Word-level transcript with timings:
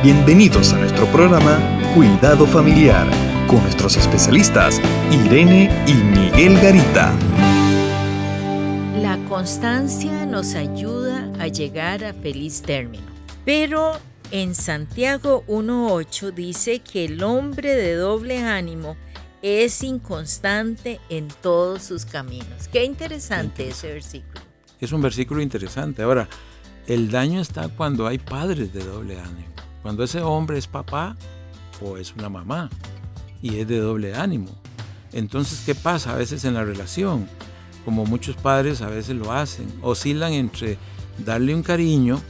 Bienvenidos 0.00 0.72
a 0.74 0.78
nuestro 0.78 1.06
programa 1.06 1.58
Cuidado 1.92 2.46
Familiar 2.46 3.04
con 3.48 3.60
nuestros 3.64 3.96
especialistas 3.96 4.80
Irene 5.10 5.68
y 5.88 5.94
Miguel 5.94 6.54
Garita. 6.60 7.12
La 9.00 9.18
constancia 9.28 10.24
nos 10.24 10.54
ayuda 10.54 11.28
a 11.40 11.48
llegar 11.48 12.04
a 12.04 12.14
feliz 12.14 12.62
término, 12.62 13.06
pero 13.44 13.98
en 14.30 14.54
Santiago 14.54 15.42
1.8 15.48 16.32
dice 16.32 16.78
que 16.78 17.06
el 17.06 17.20
hombre 17.24 17.74
de 17.74 17.96
doble 17.96 18.38
ánimo 18.38 18.96
es 19.42 19.82
inconstante 19.82 21.00
en 21.08 21.26
todos 21.42 21.82
sus 21.82 22.04
caminos. 22.04 22.68
Qué 22.70 22.84
interesante, 22.84 23.70
ese 23.70 23.94
versículo. 23.94 24.42
Es 24.78 24.92
un 24.92 25.02
versículo 25.02 25.42
interesante. 25.42 26.02
Ahora, 26.02 26.28
el 26.86 27.10
daño 27.10 27.40
está 27.40 27.68
cuando 27.68 28.06
hay 28.06 28.18
padres 28.18 28.72
de 28.72 28.84
doble 28.84 29.18
ánimo. 29.18 29.58
Cuando 29.82 30.04
ese 30.04 30.20
hombre 30.22 30.58
es 30.58 30.66
papá 30.66 31.16
o 31.80 31.96
es 31.96 32.14
una 32.14 32.28
mamá 32.28 32.68
y 33.42 33.58
es 33.58 33.68
de 33.68 33.78
doble 33.78 34.14
ánimo. 34.14 34.50
Entonces, 35.12 35.62
¿qué 35.64 35.74
pasa 35.74 36.12
a 36.12 36.16
veces 36.16 36.44
en 36.44 36.54
la 36.54 36.64
relación? 36.64 37.28
Como 37.84 38.04
muchos 38.04 38.36
padres 38.36 38.82
a 38.82 38.88
veces 38.88 39.16
lo 39.16 39.32
hacen, 39.32 39.72
oscilan 39.82 40.32
entre 40.32 40.76
darle 41.24 41.54
un 41.54 41.62
cariño, 41.62 42.20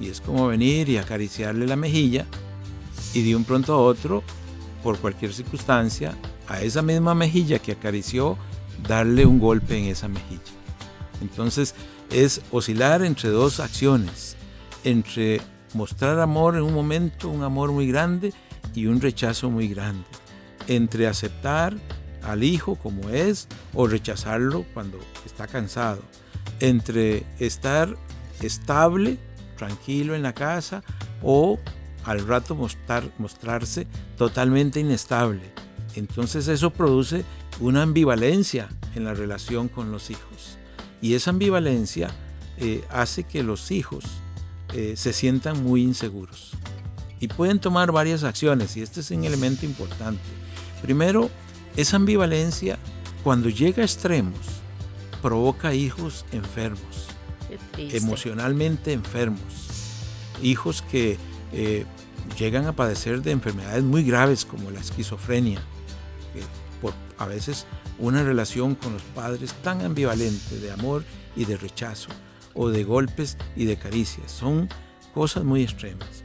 y 0.00 0.08
es 0.08 0.20
como 0.20 0.48
venir 0.48 0.88
y 0.88 0.96
acariciarle 0.96 1.66
la 1.66 1.76
mejilla, 1.76 2.26
y 3.14 3.22
de 3.22 3.36
un 3.36 3.44
pronto 3.44 3.74
a 3.74 3.78
otro, 3.78 4.22
por 4.82 4.98
cualquier 4.98 5.32
circunstancia, 5.32 6.16
a 6.48 6.62
esa 6.62 6.82
misma 6.82 7.14
mejilla 7.14 7.58
que 7.58 7.72
acarició, 7.72 8.36
darle 8.86 9.26
un 9.26 9.38
golpe 9.38 9.78
en 9.78 9.84
esa 9.86 10.08
mejilla. 10.08 10.40
Entonces 11.20 11.74
es 12.10 12.40
oscilar 12.50 13.04
entre 13.04 13.30
dos 13.30 13.60
acciones, 13.60 14.36
entre 14.84 15.40
mostrar 15.74 16.18
amor 16.20 16.56
en 16.56 16.62
un 16.62 16.74
momento, 16.74 17.28
un 17.28 17.42
amor 17.42 17.72
muy 17.72 17.88
grande 17.88 18.32
y 18.74 18.86
un 18.86 19.00
rechazo 19.00 19.50
muy 19.50 19.68
grande, 19.68 20.04
entre 20.66 21.06
aceptar 21.06 21.76
al 22.22 22.42
hijo 22.42 22.76
como 22.76 23.10
es 23.10 23.48
o 23.74 23.86
rechazarlo 23.86 24.64
cuando 24.74 24.98
está 25.24 25.46
cansado, 25.46 26.02
entre 26.60 27.24
estar 27.38 27.96
estable, 28.40 29.18
tranquilo 29.56 30.14
en 30.14 30.22
la 30.22 30.34
casa 30.34 30.82
o 31.22 31.58
al 32.04 32.26
rato 32.26 32.54
mostrar, 32.54 33.10
mostrarse 33.18 33.86
totalmente 34.16 34.80
inestable. 34.80 35.42
Entonces 35.94 36.48
eso 36.48 36.70
produce 36.70 37.24
una 37.60 37.82
ambivalencia 37.82 38.68
en 38.94 39.04
la 39.04 39.14
relación 39.14 39.68
con 39.68 39.90
los 39.90 40.10
hijos. 40.10 40.58
Y 41.00 41.14
esa 41.14 41.30
ambivalencia 41.30 42.10
eh, 42.58 42.84
hace 42.90 43.24
que 43.24 43.42
los 43.42 43.70
hijos 43.70 44.04
eh, 44.74 44.94
se 44.96 45.12
sientan 45.12 45.62
muy 45.62 45.82
inseguros. 45.82 46.52
Y 47.20 47.28
pueden 47.28 47.58
tomar 47.58 47.90
varias 47.90 48.22
acciones, 48.22 48.76
y 48.76 48.82
este 48.82 49.00
es 49.00 49.10
un 49.10 49.24
elemento 49.24 49.66
importante. 49.66 50.22
Primero, 50.82 51.30
esa 51.76 51.96
ambivalencia, 51.96 52.78
cuando 53.24 53.48
llega 53.48 53.82
a 53.82 53.84
extremos, 53.84 54.38
provoca 55.20 55.74
hijos 55.74 56.24
enfermos, 56.32 57.08
emocionalmente 57.76 58.92
enfermos, 58.92 59.40
hijos 60.42 60.82
que 60.82 61.18
eh, 61.52 61.86
llegan 62.38 62.66
a 62.66 62.72
padecer 62.72 63.22
de 63.22 63.32
enfermedades 63.32 63.82
muy 63.82 64.04
graves 64.04 64.44
como 64.44 64.70
la 64.70 64.80
esquizofrenia, 64.80 65.60
por 66.80 66.94
a 67.18 67.26
veces 67.26 67.66
una 67.98 68.22
relación 68.22 68.74
con 68.74 68.92
los 68.92 69.02
padres 69.02 69.52
tan 69.62 69.82
ambivalente 69.82 70.58
de 70.58 70.70
amor 70.70 71.04
y 71.36 71.44
de 71.44 71.56
rechazo, 71.56 72.10
o 72.58 72.68
de 72.68 72.84
golpes 72.84 73.38
y 73.56 73.64
de 73.64 73.76
caricias. 73.76 74.30
Son 74.32 74.68
cosas 75.14 75.44
muy 75.44 75.62
extremas. 75.62 76.24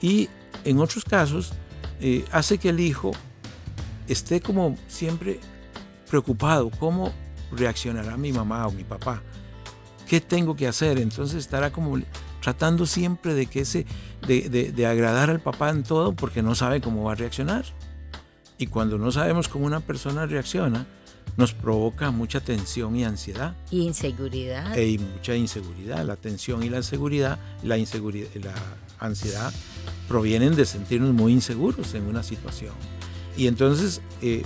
Y 0.00 0.28
en 0.64 0.78
otros 0.78 1.04
casos 1.04 1.52
eh, 2.00 2.24
hace 2.30 2.58
que 2.58 2.68
el 2.68 2.80
hijo 2.80 3.12
esté 4.06 4.40
como 4.40 4.76
siempre 4.88 5.40
preocupado, 6.08 6.70
¿cómo 6.78 7.12
reaccionará 7.50 8.16
mi 8.16 8.30
mamá 8.30 8.66
o 8.66 8.72
mi 8.72 8.84
papá? 8.84 9.22
¿Qué 10.06 10.20
tengo 10.20 10.54
que 10.54 10.68
hacer? 10.68 10.98
Entonces 10.98 11.38
estará 11.38 11.72
como 11.72 11.98
tratando 12.42 12.84
siempre 12.84 13.32
de, 13.32 13.46
que 13.46 13.60
ese, 13.60 13.86
de, 14.26 14.48
de 14.48 14.86
agradar 14.86 15.30
al 15.30 15.40
papá 15.40 15.70
en 15.70 15.82
todo 15.82 16.12
porque 16.12 16.42
no 16.42 16.54
sabe 16.54 16.82
cómo 16.82 17.04
va 17.04 17.12
a 17.12 17.14
reaccionar. 17.16 17.64
Y 18.58 18.66
cuando 18.66 18.98
no 18.98 19.10
sabemos 19.12 19.48
cómo 19.48 19.64
una 19.64 19.80
persona 19.80 20.26
reacciona, 20.26 20.86
nos 21.40 21.54
provoca 21.54 22.10
mucha 22.10 22.40
tensión 22.40 22.94
y 22.96 23.04
ansiedad. 23.04 23.56
Y 23.70 23.80
inseguridad. 23.80 24.76
Y 24.76 24.98
mucha 24.98 25.34
inseguridad. 25.34 26.04
La 26.04 26.16
tensión 26.16 26.62
y 26.62 26.68
la 26.68 26.76
inseguridad, 26.76 27.38
la, 27.62 27.78
inseguridad, 27.78 28.28
la 28.34 28.52
ansiedad 28.98 29.50
provienen 30.06 30.54
de 30.54 30.66
sentirnos 30.66 31.14
muy 31.14 31.32
inseguros 31.32 31.94
en 31.94 32.04
una 32.04 32.22
situación. 32.22 32.74
Y 33.38 33.46
entonces 33.46 34.02
eh, 34.20 34.42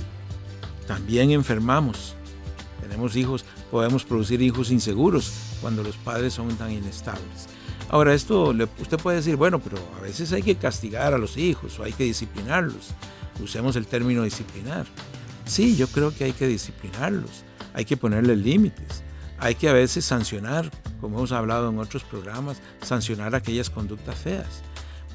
también 0.87 1.33
enfermamos. 1.33 2.15
Tenemos 2.81 3.16
hijos, 3.16 3.44
podemos 3.72 4.04
producir 4.04 4.41
hijos 4.41 4.71
inseguros 4.71 5.33
cuando 5.60 5.83
los 5.83 5.97
padres 5.97 6.34
son 6.34 6.54
tan 6.56 6.71
inestables. 6.71 7.49
Ahora, 7.88 8.15
esto 8.15 8.54
usted 8.81 8.99
puede 8.99 9.16
decir, 9.16 9.34
bueno, 9.34 9.59
pero 9.59 9.78
a 9.99 10.00
veces 10.00 10.33
hay 10.33 10.43
que 10.43 10.54
castigar 10.54 11.12
a 11.12 11.19
los 11.19 11.37
hijos 11.37 11.77
o 11.81 11.83
hay 11.83 11.93
que 11.93 12.04
disciplinarlos. 12.04 12.91
Usemos 13.43 13.75
el 13.75 13.88
término 13.88 14.22
disciplinar. 14.22 14.87
Sí, 15.44 15.77
yo 15.77 15.88
creo 15.88 16.15
que 16.15 16.25
hay 16.25 16.32
que 16.32 16.47
disciplinarlos, 16.47 17.44
hay 17.75 17.84
que 17.84 17.97
ponerles 17.97 18.38
límites, 18.38 19.03
hay 19.38 19.55
que 19.55 19.69
a 19.69 19.72
veces 19.72 20.05
sancionar, 20.05 20.71
como 21.00 21.19
hemos 21.19 21.32
hablado 21.32 21.69
en 21.69 21.78
otros 21.78 22.03
programas, 22.03 22.60
sancionar 22.81 23.34
aquellas 23.34 23.69
conductas 23.69 24.16
feas. 24.16 24.62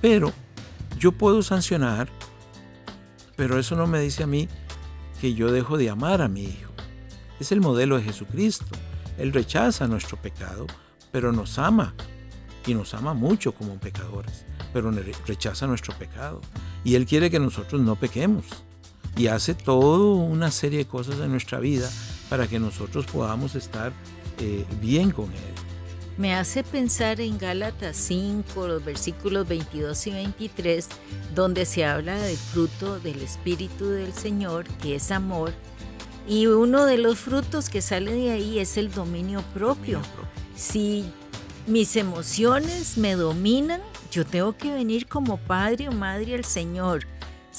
Pero 0.01 0.31
yo 0.99 1.11
puedo 1.11 1.41
sancionar, 1.41 2.09
pero 3.35 3.57
eso 3.57 3.75
no 3.75 3.87
me 3.87 3.99
dice 3.99 4.23
a 4.23 4.27
mí 4.27 4.47
que 5.19 5.33
yo 5.33 5.51
dejo 5.51 5.77
de 5.77 5.89
amar 5.89 6.21
a 6.21 6.27
mi 6.27 6.43
hijo. 6.43 6.71
Es 7.39 7.51
el 7.51 7.61
modelo 7.61 7.97
de 7.97 8.03
Jesucristo. 8.03 8.65
Él 9.17 9.33
rechaza 9.33 9.87
nuestro 9.87 10.17
pecado, 10.17 10.67
pero 11.11 11.31
nos 11.31 11.57
ama. 11.57 11.95
Y 12.67 12.73
nos 12.75 12.93
ama 12.93 13.15
mucho 13.15 13.53
como 13.53 13.79
pecadores, 13.79 14.45
pero 14.73 14.91
rechaza 15.25 15.65
nuestro 15.65 15.97
pecado. 15.97 16.39
Y 16.83 16.95
Él 16.95 17.07
quiere 17.07 17.31
que 17.31 17.39
nosotros 17.39 17.81
no 17.81 17.95
pequemos 17.95 18.45
y 19.17 19.27
hace 19.27 19.53
toda 19.53 20.15
una 20.23 20.51
serie 20.51 20.79
de 20.79 20.85
cosas 20.85 21.19
en 21.19 21.31
nuestra 21.31 21.59
vida 21.59 21.89
para 22.29 22.47
que 22.47 22.59
nosotros 22.59 23.05
podamos 23.05 23.55
estar 23.55 23.91
eh, 24.39 24.65
bien 24.81 25.11
con 25.11 25.25
Él. 25.25 25.69
Me 26.17 26.35
hace 26.35 26.63
pensar 26.63 27.21
en 27.21 27.37
Gálatas 27.37 27.95
5, 27.95 28.67
los 28.67 28.83
versículos 28.83 29.47
22 29.47 30.07
y 30.07 30.11
23, 30.11 30.87
donde 31.33 31.65
se 31.65 31.85
habla 31.85 32.19
del 32.19 32.35
fruto 32.35 32.99
del 32.99 33.21
Espíritu 33.21 33.87
del 33.87 34.13
Señor, 34.13 34.65
que 34.81 34.95
es 34.95 35.11
amor, 35.11 35.53
y 36.27 36.47
uno 36.47 36.85
de 36.85 36.97
los 36.97 37.17
frutos 37.17 37.69
que 37.69 37.81
sale 37.81 38.13
de 38.13 38.31
ahí 38.31 38.59
es 38.59 38.75
el 38.77 38.91
dominio 38.91 39.41
propio. 39.53 40.01
Si 40.55 41.05
mis 41.67 41.95
emociones 41.95 42.97
me 42.97 43.15
dominan, 43.15 43.81
yo 44.11 44.25
tengo 44.25 44.57
que 44.57 44.73
venir 44.73 45.07
como 45.07 45.37
padre 45.37 45.87
o 45.87 45.93
madre 45.93 46.35
al 46.35 46.43
Señor 46.43 47.05